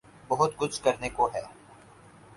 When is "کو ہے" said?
1.09-1.41